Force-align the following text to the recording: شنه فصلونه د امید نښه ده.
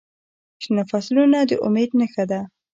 شنه 0.63 0.83
فصلونه 0.91 1.39
د 1.49 1.51
امید 1.65 1.89
نښه 1.99 2.23
ده. 2.31 2.41